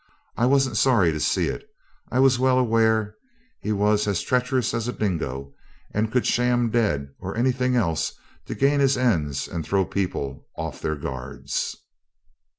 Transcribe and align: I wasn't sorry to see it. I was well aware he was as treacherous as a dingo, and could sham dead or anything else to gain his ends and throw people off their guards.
I 0.35 0.47
wasn't 0.47 0.77
sorry 0.77 1.11
to 1.11 1.19
see 1.19 1.45
it. 1.49 1.63
I 2.11 2.17
was 2.17 2.39
well 2.39 2.57
aware 2.57 3.15
he 3.61 3.71
was 3.71 4.07
as 4.07 4.21
treacherous 4.23 4.73
as 4.73 4.87
a 4.87 4.93
dingo, 4.93 5.53
and 5.93 6.11
could 6.11 6.25
sham 6.25 6.71
dead 6.71 7.09
or 7.19 7.37
anything 7.37 7.75
else 7.75 8.11
to 8.47 8.55
gain 8.55 8.79
his 8.79 8.97
ends 8.97 9.47
and 9.47 9.63
throw 9.63 9.85
people 9.85 10.47
off 10.57 10.81
their 10.81 10.95
guards. 10.95 11.75